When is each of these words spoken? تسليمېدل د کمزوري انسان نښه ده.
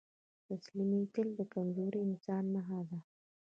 تسليمېدل 0.47 1.27
د 1.39 1.41
کمزوري 1.53 1.99
انسان 2.07 2.43
نښه 2.55 2.79
ده. 2.89 2.99